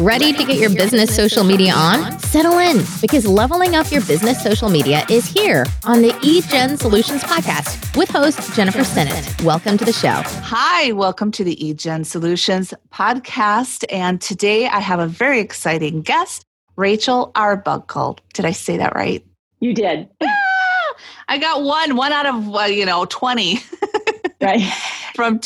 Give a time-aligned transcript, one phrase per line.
[0.00, 2.18] Ready to get your business social media on?
[2.20, 7.22] Settle in because leveling up your business social media is here on the eJenn Solutions
[7.22, 9.44] podcast with host Jennifer Stinnett.
[9.44, 10.22] Welcome to the show.
[10.24, 13.84] Hi, welcome to the eJenn Solutions podcast.
[13.92, 16.46] And today I have a very exciting guest,
[16.76, 18.18] Rachel Arbuckle.
[18.32, 19.22] Did I say that right?
[19.58, 20.08] You did.
[21.28, 23.58] I got one, one out of, uh, you know, 20.
[24.40, 24.62] right.
[25.14, 25.40] From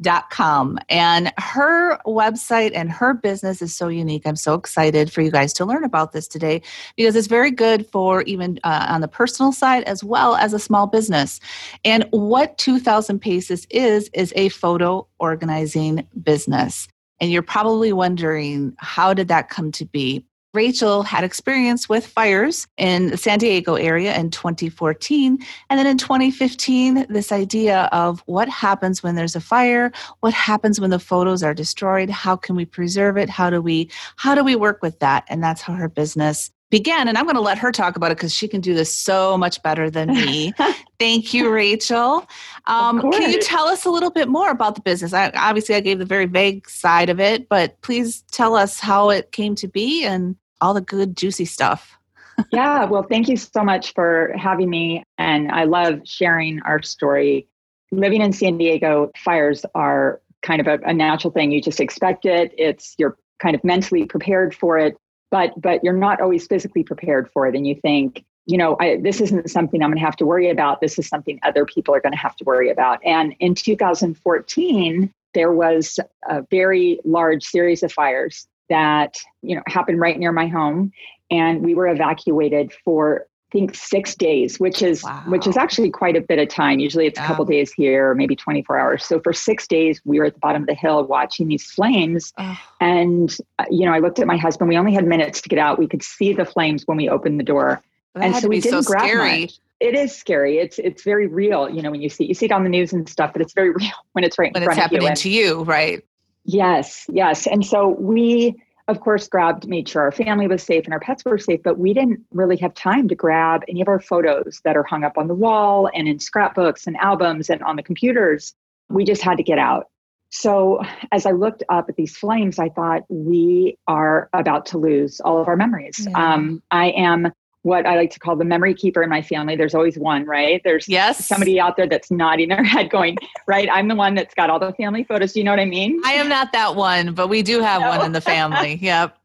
[0.00, 0.78] 2000paces.com.
[0.88, 4.26] And her website and her business is so unique.
[4.26, 6.62] I'm so excited for you guys to learn about this today
[6.96, 10.58] because it's very good for even uh, on the personal side as well as a
[10.58, 11.40] small business.
[11.84, 16.88] And what 2000 Paces is, is a photo organizing business.
[17.20, 20.24] And you're probably wondering, how did that come to be?
[20.52, 25.38] Rachel had experience with fires in the San Diego area in 2014.
[25.68, 30.80] And then in 2015, this idea of what happens when there's a fire, what happens
[30.80, 33.28] when the photos are destroyed, how can we preserve it?
[33.28, 35.24] How do we how do we work with that?
[35.28, 37.08] And that's how her business began.
[37.08, 39.36] And I'm going to let her talk about it because she can do this so
[39.36, 40.52] much better than me.
[40.98, 42.26] Thank you, Rachel.
[42.66, 45.12] Um, can you tell us a little bit more about the business?
[45.12, 49.10] I, obviously, I gave the very vague side of it, but please tell us how
[49.10, 51.96] it came to be and all the good, juicy stuff.
[52.52, 55.04] yeah, well, thank you so much for having me.
[55.18, 57.48] And I love sharing our story.
[57.92, 61.50] Living in San Diego, fires are kind of a, a natural thing.
[61.50, 62.54] You just expect it.
[62.56, 64.96] It's you're kind of mentally prepared for it,
[65.30, 67.54] but but you're not always physically prepared for it.
[67.54, 70.50] And you think, you know, I, this isn't something I'm going to have to worry
[70.50, 70.80] about.
[70.80, 73.00] This is something other people are going to have to worry about.
[73.04, 80.00] And in 2014, there was a very large series of fires that you know happened
[80.00, 80.92] right near my home
[81.30, 85.22] and we were evacuated for think six days, which is wow.
[85.26, 86.78] which is actually quite a bit of time.
[86.78, 87.24] Usually it's yeah.
[87.24, 89.04] a couple days here, maybe 24 hours.
[89.04, 92.32] So for six days, we were at the bottom of the hill watching these flames.
[92.38, 92.58] Oh.
[92.80, 94.68] And uh, you know, I looked at my husband.
[94.68, 95.78] We only had minutes to get out.
[95.78, 97.82] We could see the flames when we opened the door,
[98.14, 99.40] that and so we didn't so grab scary.
[99.42, 99.58] much.
[99.80, 100.58] It is scary.
[100.58, 101.68] It's it's very real.
[101.68, 103.52] You know, when you see you see it on the news and stuff, but it's
[103.52, 105.14] very real when it's right when in front it's happening you.
[105.14, 106.04] to you, right?
[106.44, 107.46] Yes, yes.
[107.46, 111.24] And so we of course, grabbed, made sure our family was safe and our pets
[111.24, 114.76] were safe, but we didn't really have time to grab any of our photos that
[114.76, 118.54] are hung up on the wall and in scrapbooks and albums and on the computers.
[118.88, 119.86] We just had to get out.
[120.32, 125.20] So, as I looked up at these flames, I thought we are about to lose
[125.20, 126.06] all of our memories.
[126.08, 126.34] Yeah.
[126.34, 127.32] Um, I am
[127.62, 129.54] what I like to call the memory keeper in my family.
[129.54, 130.62] There's always one, right?
[130.64, 131.26] There's yes.
[131.26, 134.58] somebody out there that's nodding their head going, right, I'm the one that's got all
[134.58, 135.32] the family photos.
[135.32, 136.00] Do you know what I mean?
[136.04, 137.88] I am not that one, but we do have no.
[137.88, 138.76] one in the family.
[138.80, 139.16] Yep.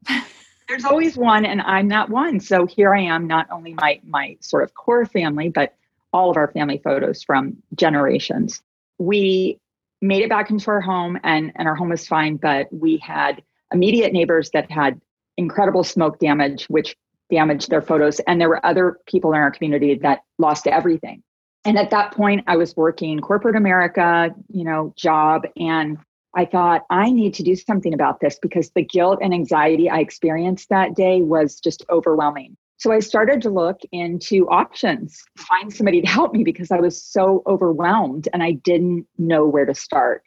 [0.67, 2.39] There's always one and I'm not one.
[2.39, 5.75] So here I am, not only my my sort of core family, but
[6.11, 8.61] all of our family photos from generations.
[8.97, 9.59] We
[10.01, 13.43] made it back into our home and, and our home was fine, but we had
[13.73, 14.99] immediate neighbors that had
[15.37, 16.95] incredible smoke damage, which
[17.31, 18.19] damaged their photos.
[18.21, 21.23] And there were other people in our community that lost everything.
[21.65, 25.43] And at that point, I was working corporate America, you know, job.
[25.57, 25.97] And
[26.35, 29.99] I thought, I need to do something about this because the guilt and anxiety I
[29.99, 32.57] experienced that day was just overwhelming.
[32.77, 37.01] So I started to look into options, find somebody to help me because I was
[37.01, 40.23] so overwhelmed and I didn't know where to start.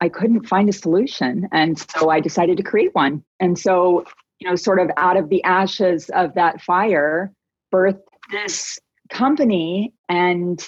[0.00, 1.48] I couldn't find a solution.
[1.52, 3.22] And so I decided to create one.
[3.38, 4.04] And so
[4.42, 7.30] you know, sort of out of the ashes of that fire,
[7.72, 8.00] birthed
[8.32, 8.76] this
[9.08, 9.92] company.
[10.08, 10.60] And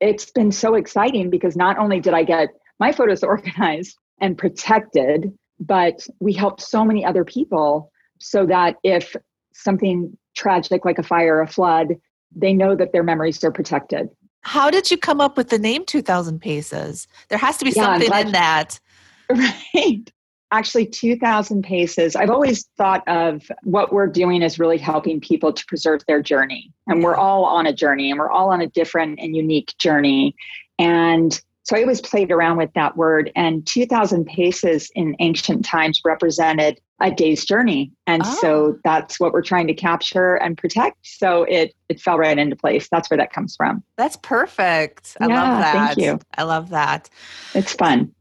[0.00, 5.32] it's been so exciting because not only did I get my photos organized and protected,
[5.58, 9.16] but we helped so many other people so that if
[9.54, 11.88] something tragic like a fire, a flood,
[12.36, 14.08] they know that their memories are protected.
[14.42, 17.08] How did you come up with the name 2000 Paces?
[17.28, 18.78] There has to be yeah, something in that.
[19.30, 20.12] Right
[20.52, 22.14] actually 2000 paces.
[22.14, 26.70] I've always thought of what we're doing is really helping people to preserve their journey.
[26.86, 30.36] And we're all on a journey and we're all on a different and unique journey.
[30.78, 33.30] And so i always played around with that word.
[33.34, 37.92] And 2000 paces in ancient times represented a day's journey.
[38.06, 38.38] And oh.
[38.40, 40.98] so that's what we're trying to capture and protect.
[41.02, 42.88] So it it fell right into place.
[42.90, 43.82] That's where that comes from.
[43.96, 45.16] That's perfect.
[45.20, 45.72] I yeah, love that.
[45.72, 46.18] thank you.
[46.36, 47.08] I love that.
[47.54, 48.12] It's fun.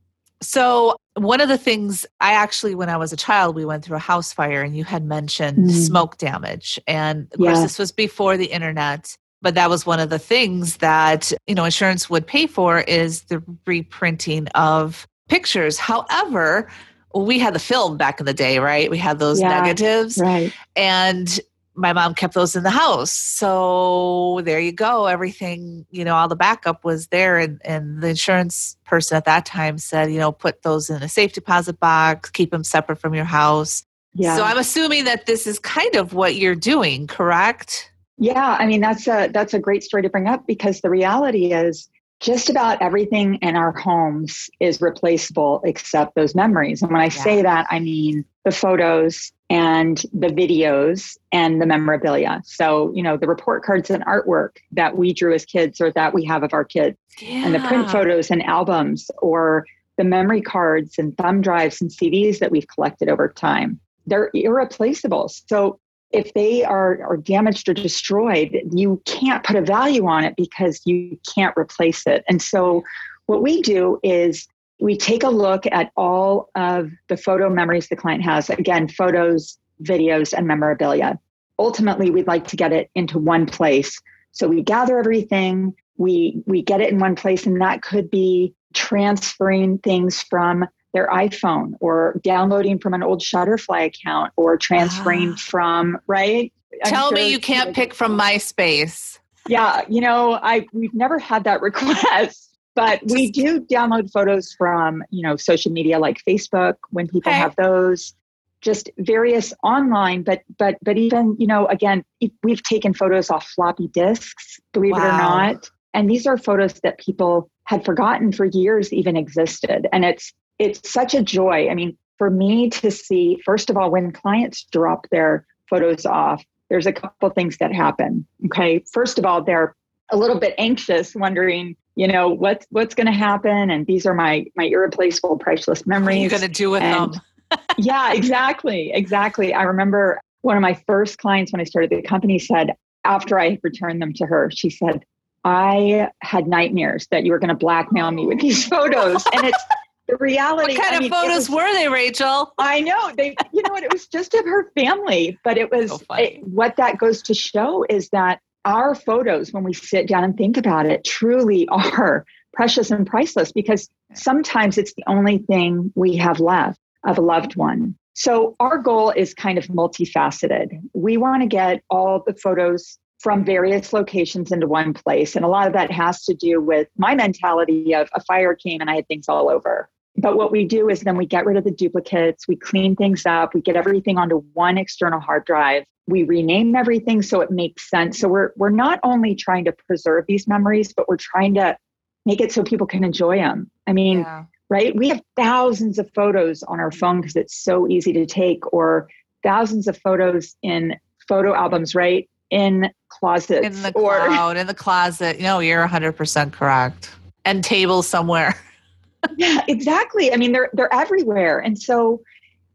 [0.42, 3.98] So one of the things I actually, when I was a child, we went through
[3.98, 5.72] a house fire and you had mentioned mm.
[5.72, 6.80] smoke damage.
[6.88, 9.16] And of course, this was before the internet.
[9.44, 13.24] But that was one of the things that, you know, insurance would pay for is
[13.24, 15.80] the reprinting of pictures.
[15.80, 16.70] However,
[17.16, 18.92] we had the film back in the day, right?
[18.92, 20.20] We had those yeah, negatives.
[20.20, 20.54] Right.
[20.76, 21.40] And
[21.82, 23.12] my mom kept those in the house.
[23.12, 25.08] So there you go.
[25.08, 27.38] Everything, you know, all the backup was there.
[27.38, 31.10] And, and the insurance person at that time said, you know, put those in a
[31.10, 33.84] safe deposit box, keep them separate from your house.
[34.14, 34.36] Yeah.
[34.36, 37.92] So I'm assuming that this is kind of what you're doing, correct?
[38.18, 41.54] Yeah, I mean that's a that's a great story to bring up because the reality
[41.54, 41.90] is
[42.22, 46.82] just about everything in our homes is replaceable except those memories.
[46.82, 47.10] And when I yeah.
[47.10, 52.42] say that, I mean the photos and the videos and the memorabilia.
[52.46, 56.14] So, you know, the report cards and artwork that we drew as kids or that
[56.14, 57.46] we have of our kids, yeah.
[57.46, 59.66] and the print photos and albums, or
[59.98, 63.80] the memory cards and thumb drives and CDs that we've collected over time.
[64.06, 65.28] They're irreplaceable.
[65.28, 65.81] So,
[66.14, 70.82] if they are, are damaged or destroyed, you can't put a value on it because
[70.86, 72.24] you can't replace it.
[72.28, 72.84] And so,
[73.26, 74.48] what we do is
[74.80, 79.58] we take a look at all of the photo memories the client has again, photos,
[79.84, 81.20] videos, and memorabilia.
[81.60, 83.98] Ultimately, we'd like to get it into one place.
[84.32, 88.54] So, we gather everything, we, we get it in one place, and that could be
[88.74, 95.36] transferring things from their iPhone or downloading from an old Shutterfly account or transferring ah.
[95.38, 96.52] from, right?
[96.86, 99.20] Tell sure me you can't pick from MySpace.
[99.48, 105.04] Yeah, you know, I we've never had that request, but we do download photos from,
[105.10, 108.14] you know, social media like Facebook when people have those
[108.62, 112.04] just various online but but but even you know again
[112.44, 115.00] we've taken photos off floppy disks believe wow.
[115.00, 119.88] it or not and these are photos that people had forgotten for years even existed
[119.92, 121.70] and it's it's such a joy.
[121.70, 126.44] I mean, for me to see, first of all, when clients drop their photos off,
[126.70, 128.26] there's a couple things that happen.
[128.46, 128.84] Okay.
[128.94, 129.76] First of all, they're
[130.12, 133.72] a little bit anxious, wondering, you know, what's what's gonna happen.
[133.72, 136.06] And these are my my irreplaceable, priceless memories.
[136.06, 137.22] What are you gonna do with and, them?
[137.78, 138.92] yeah, exactly.
[138.94, 139.54] Exactly.
[139.54, 143.58] I remember one of my first clients when I started the company said, after I
[143.64, 145.04] returned them to her, she said,
[145.44, 149.26] I had nightmares that you were going to blackmail me with these photos.
[149.34, 149.64] And it's
[150.08, 150.78] the reality.
[150.78, 152.54] What kind I of photos was, were they, Rachel?
[152.58, 153.36] I know they.
[153.54, 153.84] You know what?
[153.84, 157.34] It was just of her family, but it was so it, what that goes to
[157.34, 162.26] show is that our photos, when we sit down and think about it, truly are
[162.54, 167.56] precious and priceless because sometimes it's the only thing we have left of a loved
[167.56, 167.96] one.
[168.14, 170.68] So our goal is kind of multifaceted.
[170.94, 175.36] We want to get all the photos from various locations into one place.
[175.36, 178.82] And a lot of that has to do with my mentality of a fire came
[178.82, 179.90] and I had things all over.
[180.18, 183.26] But what we do is then we get rid of the duplicates, we clean things
[183.26, 185.84] up, we get everything onto one external hard drive.
[186.08, 188.20] We rename everything so it makes sense.
[188.20, 191.78] So we're we're not only trying to preserve these memories, but we're trying to
[192.26, 193.70] make it so people can enjoy them.
[193.88, 194.46] I mean, yeah.
[194.70, 194.96] right?
[194.96, 199.10] We have thousands of photos on our phone because it's so easy to take, or
[199.44, 200.96] thousands of photos in
[201.28, 202.28] photo albums, right?
[202.52, 205.40] In closets in the or cloud, in the closet.
[205.40, 207.12] No, you're 100% correct.
[207.46, 208.56] And tables somewhere.
[209.38, 210.34] yeah, exactly.
[210.34, 211.60] I mean, they're they're everywhere.
[211.60, 212.22] And so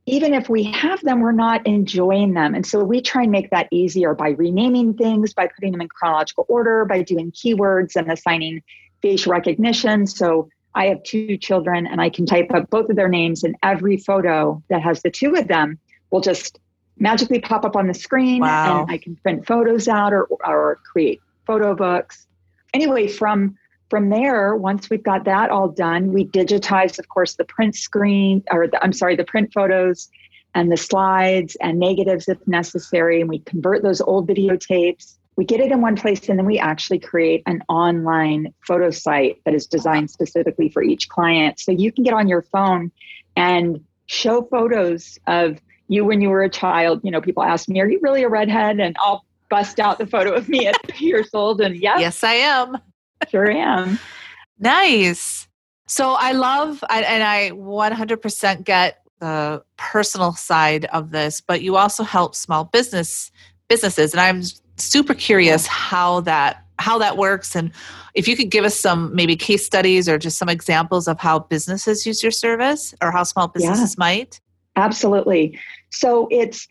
[0.07, 2.55] even if we have them, we're not enjoying them.
[2.55, 5.89] And so we try and make that easier by renaming things, by putting them in
[5.89, 8.63] chronological order, by doing keywords and assigning
[9.03, 10.07] facial recognition.
[10.07, 13.57] So I have two children and I can type up both of their names and
[13.63, 15.79] every photo that has the two of them
[16.11, 16.61] will just
[16.99, 18.83] magically pop up on the screen wow.
[18.83, 22.27] and I can print photos out or, or create photo books.
[22.75, 23.57] Anyway, from
[23.89, 28.43] from there, once we've got that all done, we digitize, of course, the print screen,
[28.51, 30.09] or the, I'm sorry, the print photos
[30.57, 35.15] and the slides and negatives if necessary, and we convert those old videotapes.
[35.37, 39.41] We get it in one place, and then we actually create an online photo site
[39.45, 41.61] that is designed specifically for each client.
[41.61, 42.91] So you can get on your phone
[43.37, 47.01] and show photos of you when you were a child.
[47.03, 48.81] You know, people ask me, Are you really a redhead?
[48.81, 51.61] And I'll bust out the photo of me at three years old.
[51.61, 52.79] And yes, yes, I am.
[53.31, 53.99] Sure am.
[54.59, 55.49] nice.
[55.89, 62.03] So I love, and I 100% get the personal side of this, but you also
[62.03, 63.31] help small business
[63.69, 64.43] businesses, and I'm
[64.77, 67.73] super curious how that how that works and
[68.15, 71.39] if you could give us some maybe case studies or just some examples of how
[71.39, 74.41] businesses use your service or how small businesses yeah, might
[74.77, 75.59] absolutely
[75.97, 76.69] so it's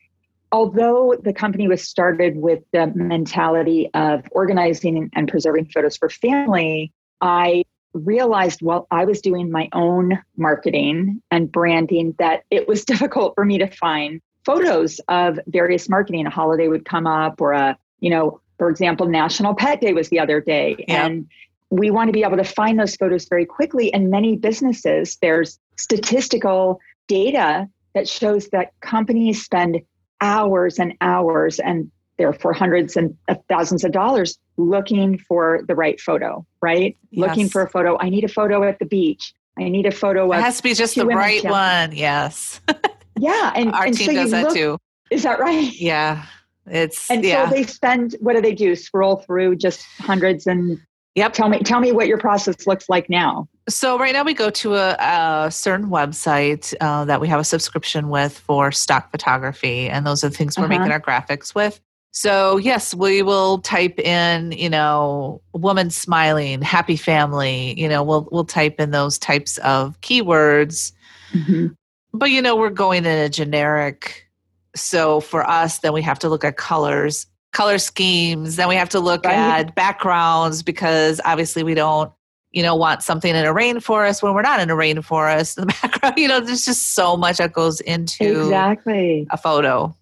[0.52, 6.94] although the company was started with the mentality of organizing and preserving photos for family,
[7.22, 13.34] I realized while I was doing my own marketing and branding that it was difficult
[13.36, 16.28] for me to find photos of various marketing.
[16.28, 20.10] A holiday would come up, or a, you know, for example, National Pet Day was
[20.10, 20.76] the other day.
[20.88, 21.06] Yeah.
[21.06, 21.28] And
[21.72, 23.92] we want to be able to find those photos very quickly.
[23.92, 29.82] And many businesses, there's statistical data that shows that companies spend
[30.22, 35.76] hours and hours and there for hundreds and uh, thousands of dollars looking for the
[35.76, 36.96] right photo, right?
[37.10, 37.28] Yes.
[37.28, 37.98] Looking for a photo.
[38.00, 39.34] I need a photo at the beach.
[39.58, 40.32] I need a photo.
[40.32, 41.94] It has to be just the right one.
[41.94, 42.62] Yes.
[43.20, 44.78] yeah, and our and team so does that look, too.
[45.10, 45.74] Is that right?
[45.74, 46.26] Yeah,
[46.66, 47.50] it's and yeah.
[47.50, 48.16] so they spend.
[48.20, 48.76] What do they do?
[48.76, 50.80] Scroll through just hundreds and.
[51.16, 51.34] Yep.
[51.34, 51.60] Tell me.
[51.60, 53.48] Tell me what your process looks like now.
[53.70, 57.44] So right now we go to a, a certain website uh, that we have a
[57.44, 60.80] subscription with for stock photography, and those are the things we're uh-huh.
[60.80, 61.80] making our graphics with.
[62.12, 67.80] So yes, we will type in, you know, woman smiling, happy family.
[67.80, 70.94] You know, we'll we'll type in those types of keywords.
[71.34, 71.68] Mm-hmm.
[72.14, 74.30] But you know, we're going in a generic.
[74.76, 78.58] So for us, then we have to look at colors, color schemes.
[78.58, 79.34] Then we have to look right.
[79.34, 82.12] at backgrounds because obviously we don't,
[82.52, 85.58] you know, want something in a rainforest when we're not in a rainforest.
[85.58, 89.96] In the background, you know, there's just so much that goes into exactly a photo.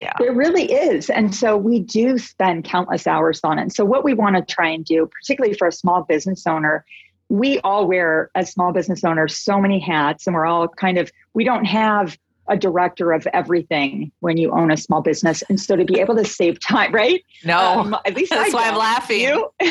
[0.00, 0.14] Yeah.
[0.18, 1.10] There really is.
[1.10, 3.72] And so we do spend countless hours on it.
[3.72, 6.86] So, what we want to try and do, particularly for a small business owner,
[7.28, 11.10] we all wear, as small business owners, so many hats, and we're all kind of,
[11.34, 12.16] we don't have
[12.50, 15.42] a director of everything when you own a small business.
[15.48, 17.24] And so, to be able to save time, right?
[17.44, 17.58] No.
[17.58, 19.20] Um, at least that's why I'm laughing.
[19.20, 19.50] You?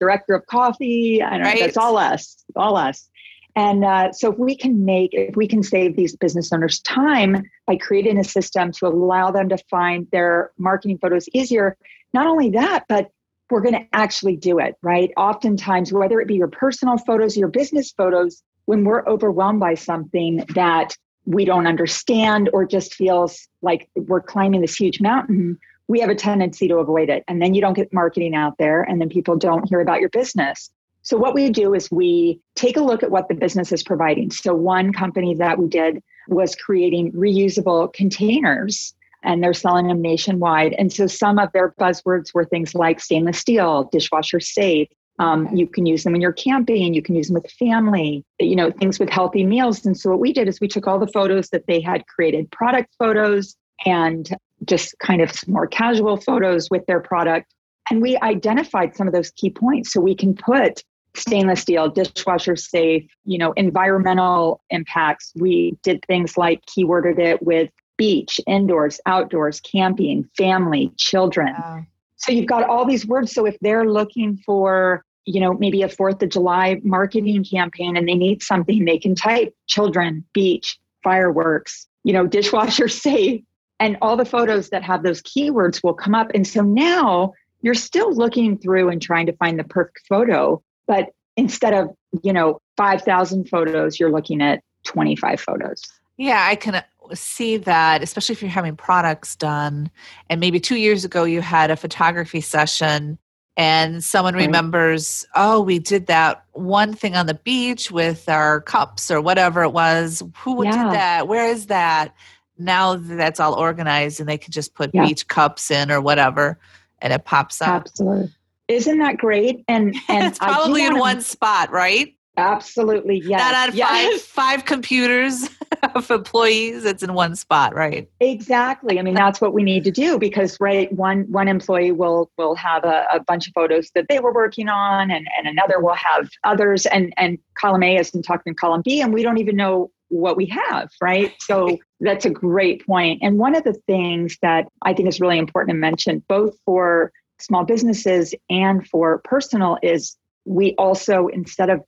[0.00, 1.22] director of coffee.
[1.22, 1.56] I don't right.
[1.56, 1.66] know.
[1.66, 3.10] That's all us, all us.
[3.56, 7.42] And uh, so, if we can make, if we can save these business owners time
[7.66, 11.76] by creating a system to allow them to find their marketing photos easier,
[12.14, 13.10] not only that, but
[13.50, 15.10] we're going to actually do it, right?
[15.16, 20.44] Oftentimes, whether it be your personal photos, your business photos, when we're overwhelmed by something
[20.54, 20.96] that
[21.26, 25.58] we don't understand or just feels like we're climbing this huge mountain,
[25.88, 27.24] we have a tendency to avoid it.
[27.28, 30.08] And then you don't get marketing out there, and then people don't hear about your
[30.08, 30.70] business.
[31.02, 34.30] So, what we do is we take a look at what the business is providing.
[34.30, 40.74] So, one company that we did was creating reusable containers and they're selling them nationwide.
[40.78, 44.88] And so, some of their buzzwords were things like stainless steel, dishwasher safe.
[45.20, 48.56] Um, you can use them when you're camping, you can use them with family, you
[48.56, 49.84] know, things with healthy meals.
[49.84, 52.50] And so, what we did is we took all the photos that they had created,
[52.50, 54.30] product photos, and
[54.64, 57.52] just kind of more casual photos with their product.
[57.90, 60.82] And we identified some of those key points so we can put
[61.14, 65.32] stainless steel, dishwasher safe, you know, environmental impacts.
[65.36, 71.52] We did things like keyworded it with beach, indoors, outdoors, camping, family, children.
[71.58, 71.84] Wow.
[72.16, 73.32] So you've got all these words.
[73.32, 78.08] So if they're looking for, you know, maybe a Fourth of July marketing campaign and
[78.08, 83.42] they need something, they can type children, beach, fireworks, you know, dishwasher safe.
[83.78, 86.32] And all the photos that have those keywords will come up.
[86.34, 87.32] And so now
[87.62, 91.90] you're still looking through and trying to find the perfect photo, but instead of,
[92.22, 95.82] you know, 5,000 photos, you're looking at 25 photos.
[96.16, 96.82] Yeah, I can
[97.14, 99.90] see that, especially if you're having products done.
[100.28, 103.18] And maybe two years ago, you had a photography session
[103.56, 104.46] and someone right.
[104.46, 109.62] remembers, oh, we did that one thing on the beach with our cups or whatever
[109.62, 110.22] it was.
[110.38, 110.70] Who yeah.
[110.70, 111.28] did that?
[111.28, 112.14] Where is that?
[112.58, 115.06] Now that's all organized and they can just put yeah.
[115.06, 116.58] beach cups in or whatever
[117.00, 117.82] and it pops up.
[117.86, 118.32] Absolutely.
[118.68, 119.64] Isn't that great?
[119.66, 122.14] And and it's probably in one spot, right?
[122.40, 123.38] Absolutely, yes.
[123.40, 123.88] Not on yes.
[123.88, 125.48] five five computers
[125.94, 126.84] of employees.
[126.84, 128.08] It's in one spot, right?
[128.20, 128.98] Exactly.
[128.98, 132.54] I mean, that's what we need to do because, right, one one employee will will
[132.54, 135.94] have a, a bunch of photos that they were working on, and and another will
[135.94, 139.56] have others, and and column A isn't talking to column B, and we don't even
[139.56, 141.32] know what we have, right?
[141.40, 143.20] So that's a great point.
[143.22, 147.12] And one of the things that I think is really important to mention, both for
[147.38, 151.82] small businesses and for personal is we also instead of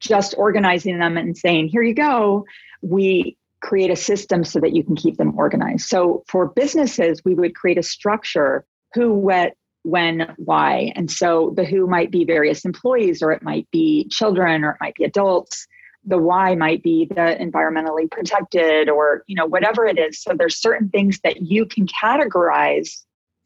[0.00, 2.44] just organizing them and saying here you go.
[2.82, 5.88] We create a system so that you can keep them organized.
[5.88, 8.64] So for businesses we would create a structure
[8.94, 10.92] who what when why.
[10.96, 14.76] And so the who might be various employees or it might be children or it
[14.80, 15.66] might be adults.
[16.04, 20.22] The why might be the environmentally protected or you know whatever it is.
[20.22, 23.02] So there's certain things that you can categorize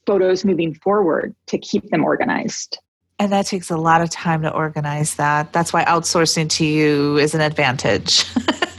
[0.06, 2.78] photos moving forward to keep them organized.
[3.22, 5.52] And that takes a lot of time to organize that.
[5.52, 8.24] That's why outsourcing to you is an advantage.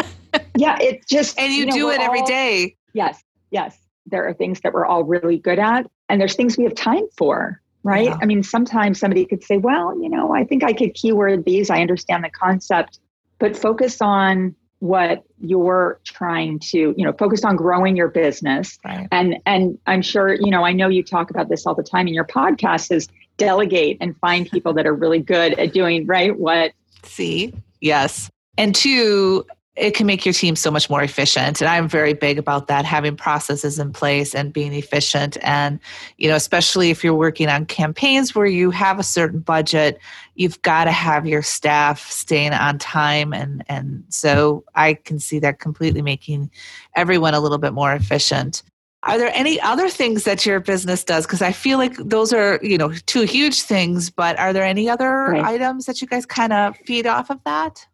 [0.57, 2.75] yeah, it just and you, you know, do it every all, day.
[2.91, 3.77] Yes, yes.
[4.05, 7.07] There are things that we're all really good at, and there's things we have time
[7.17, 8.09] for, right?
[8.09, 8.17] Yeah.
[8.21, 11.69] I mean, sometimes somebody could say, "Well, you know, I think I could keyword these.
[11.69, 13.00] I understand the concept,
[13.39, 19.07] but focus on what you're trying to you know focus on growing your business right.
[19.13, 22.05] and and i'm sure you know i know you talk about this all the time
[22.05, 26.37] in your podcast is delegate and find people that are really good at doing right
[26.37, 26.71] what
[27.03, 27.53] see?
[27.81, 28.29] Yes.
[28.57, 31.59] And two it can make your team so much more efficient.
[31.59, 35.37] And i'm very big about that having processes in place and being efficient.
[35.41, 35.79] And
[36.17, 39.99] you know especially if you're working on campaigns where you have a certain budget
[40.35, 43.33] you've got to have your staff staying on time.
[43.33, 46.51] And and so i can see that completely making
[46.95, 48.61] everyone a little bit more efficient
[49.05, 52.60] are there any other things that your business does because i feel like those are
[52.62, 55.43] you know two huge things but are there any other right.
[55.43, 57.86] items that you guys kind of feed off of that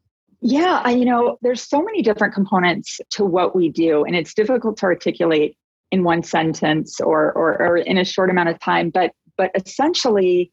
[0.41, 4.33] yeah, I, you know, there's so many different components to what we do, and it's
[4.33, 5.57] difficult to articulate
[5.91, 8.89] in one sentence or, or, or in a short amount of time.
[8.89, 10.51] But but essentially,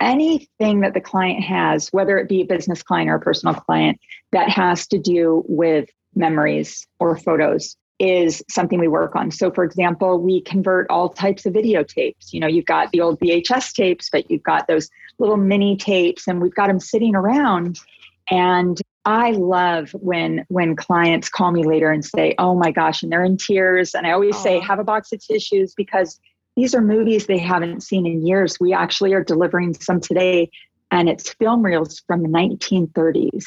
[0.00, 3.98] anything that the client has, whether it be a business client or a personal client,
[4.32, 9.30] that has to do with memories or photos is something we work on.
[9.30, 12.32] So, for example, we convert all types of videotapes.
[12.32, 16.28] You know, you've got the old VHS tapes, but you've got those little mini tapes,
[16.28, 17.78] and we've got them sitting around.
[18.30, 23.10] And I love when when clients call me later and say, "Oh my gosh," and
[23.10, 23.94] they're in tears.
[23.94, 24.42] And I always Aww.
[24.42, 26.20] say, "Have a box of tissues," because
[26.56, 28.58] these are movies they haven't seen in years.
[28.60, 30.50] We actually are delivering some today,
[30.90, 33.46] and it's film reels from the 1930s.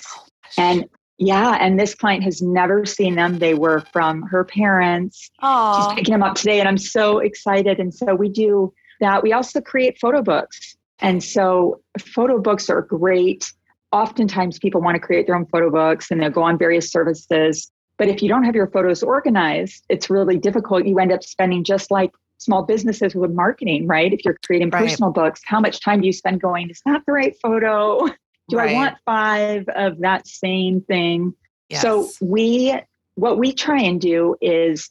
[0.57, 0.85] And
[1.19, 3.39] yeah, and this client has never seen them.
[3.39, 5.29] They were from her parents.
[5.43, 5.75] Aww.
[5.75, 7.79] She's picking them up today, and I'm so excited.
[7.79, 9.21] And so we do that.
[9.21, 10.77] We also create photo books.
[10.99, 13.51] And so photo books are great
[13.91, 17.71] oftentimes people want to create their own photo books and they'll go on various services.
[17.97, 20.85] But if you don't have your photos organized, it's really difficult.
[20.85, 24.13] You end up spending just like small businesses with marketing, right?
[24.13, 24.87] If you're creating right.
[24.87, 28.07] personal books, how much time do you spend going, is that the right photo?
[28.49, 28.71] Do right.
[28.71, 31.33] I want five of that same thing?
[31.69, 31.81] Yes.
[31.81, 32.77] So we
[33.15, 34.89] what we try and do is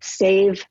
[0.00, 0.64] save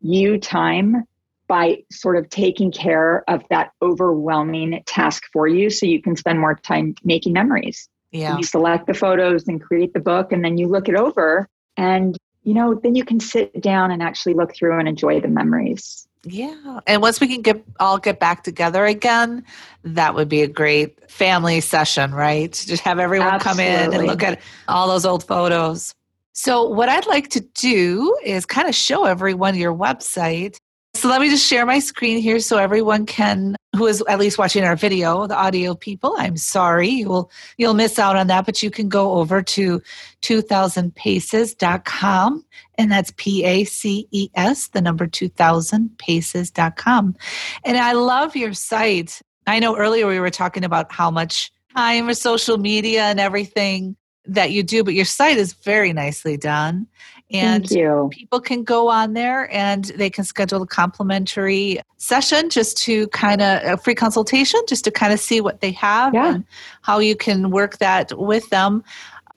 [0.00, 1.04] you time
[1.48, 6.40] by sort of taking care of that overwhelming task for you so you can spend
[6.40, 7.88] more time making memories.
[8.10, 8.36] Yeah.
[8.36, 12.16] You select the photos and create the book and then you look it over and
[12.42, 16.06] you know then you can sit down and actually look through and enjoy the memories.
[16.28, 16.80] Yeah.
[16.88, 19.44] And once we can get all get back together again,
[19.84, 22.52] that would be a great family session, right?
[22.52, 23.64] Just have everyone Absolutely.
[23.64, 25.94] come in and look at all those old photos.
[26.32, 30.58] So, what I'd like to do is kind of show everyone your website
[30.96, 34.38] so let me just share my screen here so everyone can who is at least
[34.38, 36.88] watching our video, the audio people, I'm sorry.
[36.88, 39.82] You'll you'll miss out on that, but you can go over to
[40.22, 42.44] 2000paces.com
[42.78, 47.16] and that's P A C E S, the number 2000paces.com.
[47.64, 49.20] And I love your site.
[49.46, 53.96] I know earlier we were talking about how much time for social media and everything
[54.28, 56.86] that you do, but your site is very nicely done.
[57.32, 57.68] And
[58.10, 63.42] people can go on there and they can schedule a complimentary session just to kind
[63.42, 66.34] of a free consultation, just to kind of see what they have yeah.
[66.34, 66.44] and
[66.82, 68.84] how you can work that with them.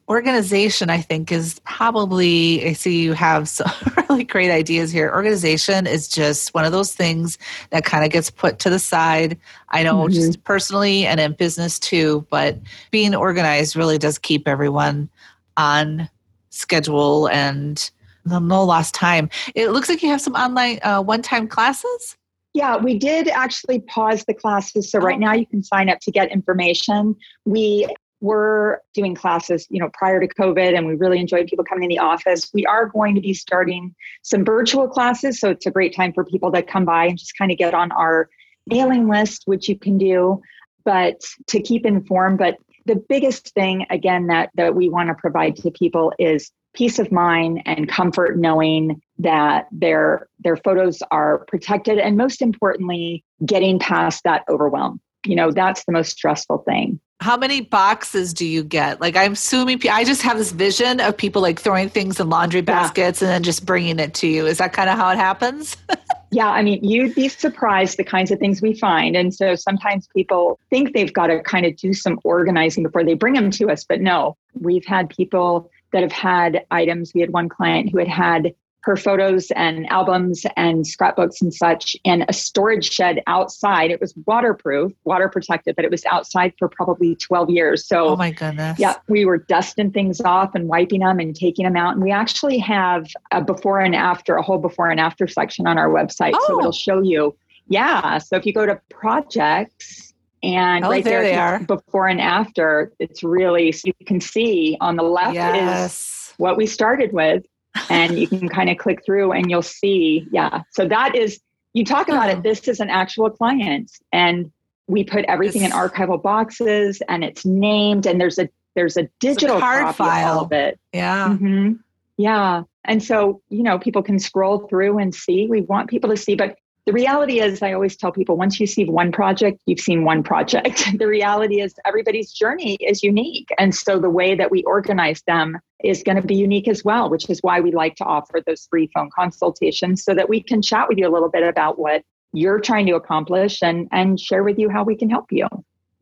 [0.08, 5.12] Organization, I think, is probably, I see you have some really great ideas here.
[5.12, 7.40] Organization is just one of those things
[7.72, 9.40] that kind of gets put to the side.
[9.70, 10.14] I know mm-hmm.
[10.14, 12.60] just personally and in business too, but
[12.92, 15.10] being organized really does keep everyone
[15.58, 16.08] on
[16.50, 17.90] schedule and
[18.26, 19.30] no lost time.
[19.56, 22.18] It looks like you have some online uh, one time classes.
[22.54, 24.92] Yeah, we did actually pause the classes.
[24.92, 25.20] So, right oh.
[25.20, 27.16] now you can sign up to get information.
[27.46, 27.88] We
[28.22, 31.90] were doing classes, you know, prior to COVID, and we really enjoyed people coming in
[31.90, 32.50] the office.
[32.54, 35.40] We are going to be starting some virtual classes.
[35.40, 37.74] So, it's a great time for people to come by and just kind of get
[37.74, 38.30] on our
[38.66, 40.42] mailing list, which you can do,
[40.86, 42.40] but to keep informed.
[42.40, 42.58] But
[42.90, 47.12] the biggest thing again that that we want to provide to people is peace of
[47.12, 54.24] mind and comfort knowing that their their photos are protected and most importantly getting past
[54.24, 55.00] that overwhelm.
[55.24, 57.00] You know that's the most stressful thing.
[57.22, 59.00] How many boxes do you get?
[59.00, 62.62] Like i'm assuming i just have this vision of people like throwing things in laundry
[62.62, 63.28] baskets yeah.
[63.28, 64.48] and then just bringing it to you.
[64.48, 65.78] Is that kind of how it happens
[66.32, 69.16] Yeah, I mean, you'd be surprised the kinds of things we find.
[69.16, 73.16] And so sometimes people think they've got to kind of do some organizing before they
[73.16, 73.84] bring them to us.
[73.84, 77.14] But no, we've had people that have had items.
[77.16, 81.96] We had one client who had had her photos and albums and scrapbooks and such
[82.04, 83.92] in a storage shed outside.
[83.92, 87.86] It was waterproof, water protected, but it was outside for probably 12 years.
[87.86, 88.80] So, oh my goodness.
[88.80, 91.94] Yeah, we were dusting things off and wiping them and taking them out.
[91.94, 95.78] And we actually have a before and after, a whole before and after section on
[95.78, 96.32] our website.
[96.34, 96.46] Oh.
[96.48, 97.36] So it'll show you.
[97.68, 98.18] Yeah.
[98.20, 102.22] So if you go to projects, and oh, right there, there they are before and
[102.22, 105.92] after it's really so you can see on the left yes.
[106.30, 107.44] is what we started with
[107.90, 111.40] and you can kind of click through and you'll see yeah so that is
[111.74, 114.52] you talk about it this is an actual client and
[114.88, 119.58] we put everything in archival boxes and it's named and there's a there's a digital
[119.58, 120.42] a card file.
[120.42, 120.80] of it.
[120.94, 121.30] Yeah.
[121.30, 121.74] Mm-hmm.
[122.18, 122.64] Yeah.
[122.86, 125.48] And so, you know, people can scroll through and see.
[125.48, 126.56] We want people to see, but
[126.90, 130.24] the reality is, I always tell people once you see one project, you've seen one
[130.24, 130.84] project.
[130.98, 133.50] the reality is, everybody's journey is unique.
[133.60, 137.08] And so the way that we organize them is going to be unique as well,
[137.08, 140.64] which is why we like to offer those free phone consultations so that we can
[140.64, 142.02] chat with you a little bit about what
[142.34, 145.48] you're trying to accomplish and, and share with you how we can help you.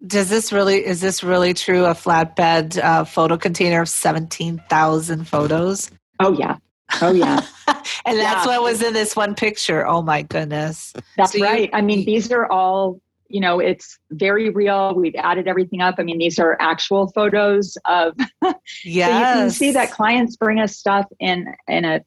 [0.06, 1.84] Does this really, is this really true?
[1.84, 5.92] A flatbed uh, photo container of 17,000 photos?
[6.22, 6.56] Oh, yeah.
[7.02, 7.42] Oh, yeah.
[8.06, 8.58] And that's Yeah.
[8.58, 9.86] what was in this one picture.
[9.86, 10.94] Oh my goodness.
[11.18, 11.70] That's So you- right.
[11.74, 14.94] I mean, these are all, you know, it's very real.
[14.96, 15.96] We've added everything up.
[15.98, 18.54] I mean, these are actual photos of Yeah.
[19.08, 22.02] So you can see that clients bring us stuff in in a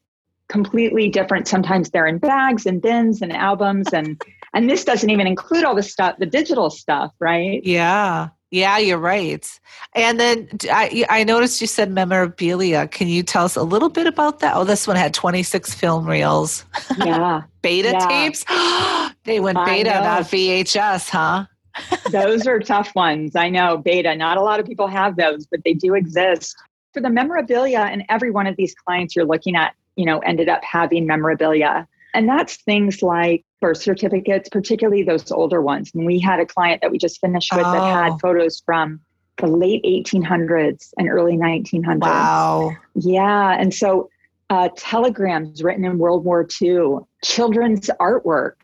[0.48, 1.46] completely different.
[1.46, 4.20] Sometimes they're in bags and bins and albums, and
[4.52, 7.60] and this doesn't even include all the stuff, the digital stuff, right?
[7.64, 8.30] Yeah.
[8.50, 9.48] Yeah, you're right.
[9.94, 12.88] And then I, I noticed you said memorabilia.
[12.88, 14.56] Can you tell us a little bit about that?
[14.56, 16.64] Oh, this one had 26 film reels.
[16.98, 18.08] Yeah, Beta Yeah.
[18.08, 18.44] tapes?
[19.24, 20.02] they went I beta, know.
[20.02, 21.46] not VHS, huh?
[22.10, 23.36] those are tough ones.
[23.36, 24.16] I know beta.
[24.16, 26.56] Not a lot of people have those, but they do exist.
[26.92, 30.48] For the memorabilia, and every one of these clients you're looking at, you know, ended
[30.48, 31.86] up having memorabilia.
[32.14, 35.90] And that's things like birth certificates, particularly those older ones.
[35.94, 37.84] And we had a client that we just finished with that Oh.
[37.84, 39.00] had photos from
[39.36, 42.00] the late 1800s and early 1900s.
[42.00, 42.76] Wow.
[42.94, 43.56] Yeah.
[43.58, 44.10] And so
[44.50, 48.54] uh, telegrams written in World War II, children's artwork,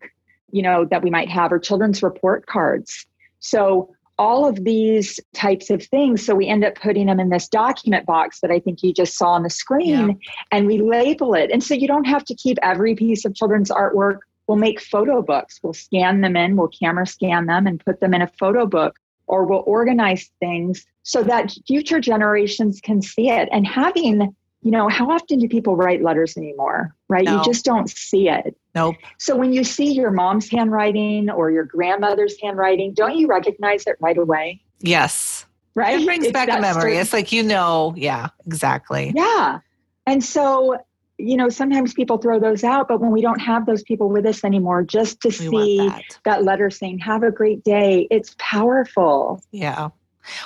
[0.50, 3.06] you know, that we might have, or children's report cards.
[3.38, 6.24] So all of these types of things.
[6.24, 9.16] So we end up putting them in this document box that I think you just
[9.16, 10.18] saw on the screen
[10.50, 11.50] and we label it.
[11.50, 14.20] And so you don't have to keep every piece of children's artwork.
[14.46, 15.60] We'll make photo books.
[15.62, 18.96] We'll scan them in, we'll camera scan them and put them in a photo book,
[19.26, 23.48] or we'll organize things so that future generations can see it.
[23.52, 24.34] And having,
[24.66, 26.92] you know, how often do people write letters anymore?
[27.08, 27.24] Right?
[27.24, 27.36] No.
[27.36, 28.56] You just don't see it.
[28.74, 28.96] Nope.
[29.16, 33.94] So when you see your mom's handwriting or your grandmother's handwriting, don't you recognize it
[34.00, 34.60] right away?
[34.80, 35.46] Yes.
[35.76, 36.00] Right?
[36.00, 36.80] It brings It's back a memory.
[36.82, 39.12] certain- It's like, you know, yeah, exactly.
[39.14, 39.60] Yeah.
[40.04, 40.76] And so,
[41.16, 44.26] you know, sometimes people throw those out, but when we don't have those people with
[44.26, 46.02] us anymore, just to We see that.
[46.24, 46.42] that.
[46.42, 49.40] letter saying, have a great day, it's powerful.
[49.52, 49.90] Yeah.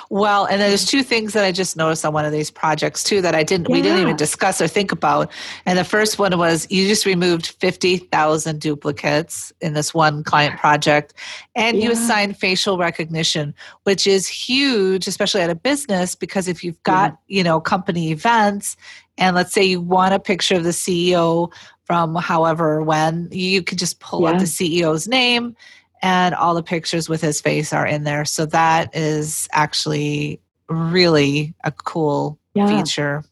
[0.09, 3.21] Well, and there's two things that I just noticed on one of these projects too
[3.21, 5.31] that I didn't we didn't even discuss or think about.
[5.65, 11.13] And the first one was you just removed 50,000 duplicates in this one client project
[11.55, 11.91] and you Yeah.
[11.91, 17.43] assigned facial recognition, which is huge especially at a business because if you've got, you
[17.43, 18.77] know, company events
[19.17, 21.51] and let's say you want a picture of the CEO
[21.83, 25.55] from however or when, you could just pull up the CEO's name
[26.01, 28.25] and all the pictures with his face are in there.
[28.25, 32.67] So that is actually really a cool Yeah.
[32.67, 33.23] feature.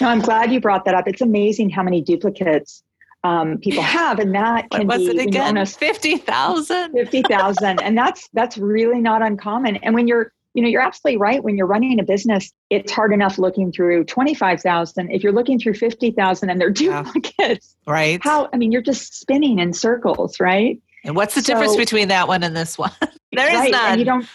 [0.00, 1.08] No, I'm glad you brought that up.
[1.08, 2.82] It's amazing how many duplicates
[3.24, 5.46] um, people have, and that What can was be it you know, again?
[5.58, 6.92] almost 50,000?
[6.92, 9.76] 50,000 and that's that's really not uncommon.
[9.76, 11.42] And when you're you know, you're absolutely right.
[11.42, 15.10] When you're running a business, it's hard enough looking through 25,000.
[15.10, 17.04] If you're looking through 50,000 and they're Yeah.
[17.04, 18.20] duplicates, Right.
[18.22, 20.78] how, I mean, you're just spinning in circles, right?
[21.04, 22.92] And what's the difference So- between that one and this one?
[23.32, 23.70] there is right.
[23.70, 23.98] none.
[23.98, 24.26] You don't,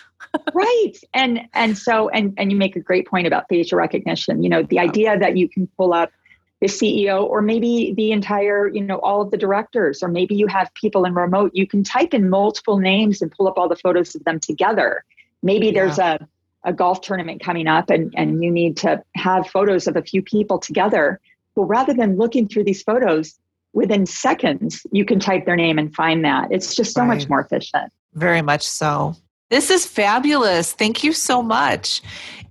[0.54, 0.94] right.
[1.14, 4.44] And, and so, and, and you make a great point about facial recognition.
[4.44, 6.12] You know, the idea that you can pull up
[6.60, 10.48] the CEO or maybe the entire, you know, all of the directors, or maybe you
[10.48, 13.76] have people in remote, you can type in multiple names and pull up all the
[13.76, 15.04] photos of them together.
[15.44, 16.28] Maybe there's a,
[16.64, 20.24] a golf tournament coming up and, and you need to have photos of a few
[20.24, 21.20] people together.
[21.56, 23.38] Well, rather than looking through these photos,
[23.78, 26.48] within seconds, you can type their name and find that.
[26.52, 27.94] It's just so much more efficient.
[28.16, 29.16] Very much so.
[29.50, 30.74] This is fabulous.
[30.74, 32.02] Thank you so much.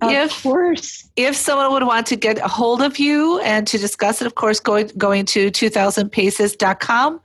[0.01, 1.07] Of if course.
[1.15, 4.35] if someone would want to get a hold of you and to discuss it, of
[4.35, 7.19] course, going going to 2000paces.com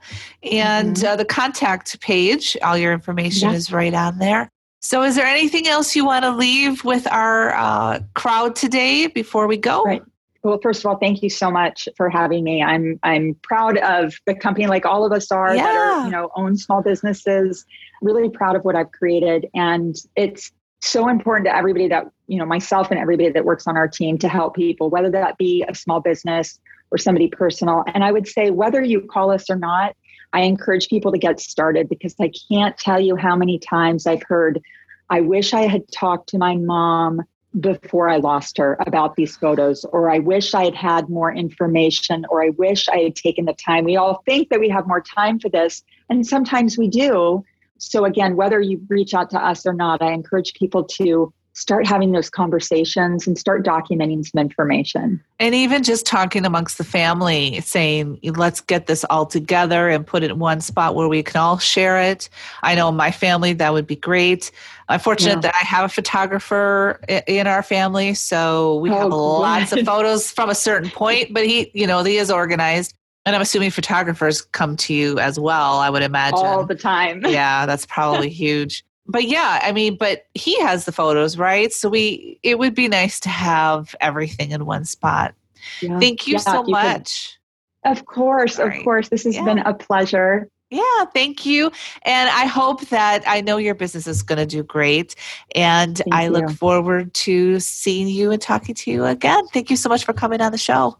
[0.51, 1.03] and Mhm.
[1.05, 3.55] uh, the contact page, all your information Yeah.
[3.55, 4.49] is right on there.
[4.81, 9.47] So, is there anything else you want to leave with our uh, crowd today before
[9.47, 9.83] we go?
[9.83, 10.03] Right.
[10.43, 12.61] Well, first of all, thank you so much for having me.
[12.61, 15.63] I'm I'm proud of the company, like all of us are, yeah.
[15.63, 17.65] that are you know own small businesses.
[18.01, 20.51] Really proud of what I've created, and it's
[20.81, 24.17] so important to everybody that you know myself and everybody that works on our team
[24.17, 26.59] to help people, whether that be a small business
[26.91, 27.85] or somebody personal.
[27.93, 29.95] And I would say whether you call us or not,
[30.33, 34.23] I encourage people to get started because I can't tell you how many times I've
[34.23, 34.61] heard,
[35.09, 37.21] I wish I had talked to my mom
[37.59, 42.25] before I lost her about these photos, or I wish I had had more information,
[42.29, 43.85] or I wish I had taken the time.
[43.85, 47.43] We all think that we have more time for this, and sometimes we do.
[47.77, 51.85] So, again, whether you reach out to us or not, I encourage people to start
[51.85, 55.23] having those conversations and start documenting some information.
[55.39, 60.23] And even just talking amongst the family, saying, let's get this all together and put
[60.23, 62.27] it in one spot where we can all share it.
[62.63, 64.51] I know my family, that would be great.
[64.89, 65.41] I'm fortunate yeah.
[65.41, 70.31] that I have a photographer in our family, so we oh, have lots of photos
[70.31, 72.93] from a certain point, but he, you know, he is organized.
[73.25, 76.39] And I'm assuming photographers come to you as well, I would imagine.
[76.39, 77.23] All the time.
[77.27, 81.73] yeah, that's probably huge but yeah, I mean, but he has the photos, right?
[81.73, 85.33] So we, it would be nice to have everything in one spot.
[85.81, 85.99] Yeah.
[85.99, 87.37] Thank you yeah, so you much.
[87.85, 89.09] of course, of course.
[89.09, 89.43] This has yeah.
[89.43, 90.49] been a pleasure.
[90.69, 91.71] Yeah, thank you.
[92.01, 95.15] And I hope that I know your business is going to do great.
[95.53, 96.31] And thank I you.
[96.31, 99.45] look forward to seeing you and talking to you again.
[99.53, 100.97] Thank you so much for coming on the show.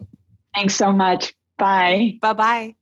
[0.54, 1.34] Thanks so much.
[1.58, 2.20] Bye.
[2.22, 2.76] Bye bye.